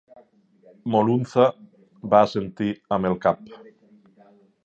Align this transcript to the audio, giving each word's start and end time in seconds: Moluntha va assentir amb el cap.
Moluntha 0.93 1.45
va 2.13 2.23
assentir 2.29 2.71
amb 2.97 3.09
el 3.11 3.17
cap. 3.27 3.53